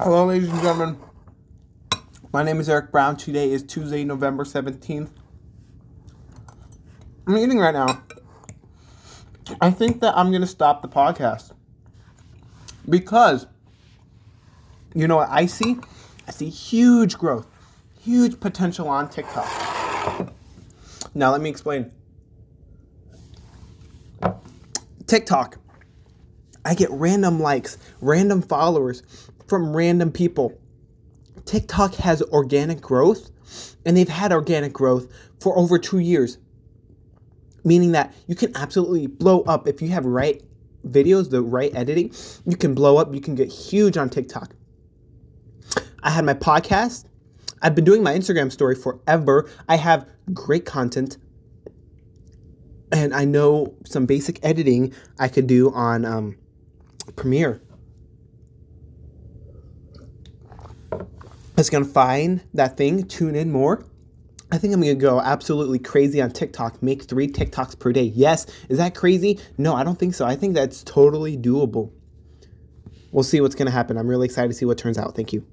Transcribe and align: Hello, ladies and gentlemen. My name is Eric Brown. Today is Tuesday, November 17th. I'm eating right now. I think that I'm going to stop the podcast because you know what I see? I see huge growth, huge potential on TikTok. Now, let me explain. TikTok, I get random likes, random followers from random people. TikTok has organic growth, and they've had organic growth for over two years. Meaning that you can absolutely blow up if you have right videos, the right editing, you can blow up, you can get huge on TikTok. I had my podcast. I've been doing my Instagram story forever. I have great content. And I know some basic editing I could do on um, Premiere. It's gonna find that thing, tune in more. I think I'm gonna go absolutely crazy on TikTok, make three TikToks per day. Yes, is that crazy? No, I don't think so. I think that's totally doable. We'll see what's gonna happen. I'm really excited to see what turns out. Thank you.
Hello, 0.00 0.26
ladies 0.26 0.48
and 0.48 0.62
gentlemen. 0.62 0.96
My 2.32 2.44
name 2.44 2.60
is 2.60 2.68
Eric 2.68 2.92
Brown. 2.92 3.16
Today 3.16 3.50
is 3.50 3.64
Tuesday, 3.64 4.04
November 4.04 4.44
17th. 4.44 5.10
I'm 7.26 7.36
eating 7.36 7.58
right 7.58 7.74
now. 7.74 8.04
I 9.60 9.72
think 9.72 10.00
that 10.02 10.16
I'm 10.16 10.30
going 10.30 10.42
to 10.42 10.46
stop 10.46 10.82
the 10.82 10.88
podcast 10.88 11.50
because 12.88 13.48
you 14.94 15.08
know 15.08 15.16
what 15.16 15.30
I 15.30 15.46
see? 15.46 15.78
I 16.28 16.30
see 16.30 16.48
huge 16.48 17.18
growth, 17.18 17.48
huge 18.00 18.38
potential 18.38 18.86
on 18.86 19.08
TikTok. 19.10 20.32
Now, 21.12 21.32
let 21.32 21.40
me 21.40 21.50
explain. 21.50 21.90
TikTok, 25.08 25.58
I 26.64 26.76
get 26.76 26.88
random 26.92 27.40
likes, 27.40 27.78
random 28.00 28.42
followers 28.42 29.02
from 29.48 29.74
random 29.76 30.12
people. 30.12 30.58
TikTok 31.44 31.94
has 31.94 32.22
organic 32.22 32.80
growth, 32.80 33.30
and 33.84 33.96
they've 33.96 34.08
had 34.08 34.32
organic 34.32 34.72
growth 34.72 35.10
for 35.40 35.56
over 35.58 35.78
two 35.78 35.98
years. 35.98 36.38
Meaning 37.64 37.92
that 37.92 38.14
you 38.26 38.34
can 38.34 38.56
absolutely 38.56 39.06
blow 39.06 39.42
up 39.42 39.66
if 39.66 39.82
you 39.82 39.88
have 39.88 40.04
right 40.04 40.42
videos, 40.86 41.30
the 41.30 41.42
right 41.42 41.74
editing, 41.74 42.12
you 42.46 42.56
can 42.56 42.74
blow 42.74 42.96
up, 42.96 43.14
you 43.14 43.20
can 43.20 43.34
get 43.34 43.48
huge 43.48 43.96
on 43.96 44.08
TikTok. 44.08 44.54
I 46.02 46.10
had 46.10 46.24
my 46.24 46.34
podcast. 46.34 47.06
I've 47.60 47.74
been 47.74 47.84
doing 47.84 48.02
my 48.02 48.14
Instagram 48.14 48.52
story 48.52 48.76
forever. 48.76 49.50
I 49.68 49.76
have 49.76 50.08
great 50.32 50.64
content. 50.64 51.16
And 52.92 53.12
I 53.12 53.24
know 53.24 53.74
some 53.84 54.06
basic 54.06 54.38
editing 54.44 54.94
I 55.18 55.28
could 55.28 55.46
do 55.46 55.72
on 55.72 56.04
um, 56.04 56.36
Premiere. 57.16 57.60
It's 61.58 61.70
gonna 61.70 61.84
find 61.84 62.40
that 62.54 62.76
thing, 62.76 63.02
tune 63.02 63.34
in 63.34 63.50
more. 63.50 63.84
I 64.52 64.58
think 64.58 64.72
I'm 64.72 64.80
gonna 64.80 64.94
go 64.94 65.20
absolutely 65.20 65.80
crazy 65.80 66.22
on 66.22 66.30
TikTok, 66.30 66.80
make 66.84 67.02
three 67.02 67.26
TikToks 67.26 67.76
per 67.80 67.92
day. 67.92 68.12
Yes, 68.14 68.46
is 68.68 68.78
that 68.78 68.94
crazy? 68.94 69.40
No, 69.58 69.74
I 69.74 69.82
don't 69.82 69.98
think 69.98 70.14
so. 70.14 70.24
I 70.24 70.36
think 70.36 70.54
that's 70.54 70.84
totally 70.84 71.36
doable. 71.36 71.90
We'll 73.10 73.24
see 73.24 73.40
what's 73.40 73.56
gonna 73.56 73.72
happen. 73.72 73.98
I'm 73.98 74.06
really 74.06 74.26
excited 74.26 74.46
to 74.48 74.54
see 74.54 74.66
what 74.66 74.78
turns 74.78 74.98
out. 74.98 75.16
Thank 75.16 75.32
you. 75.32 75.44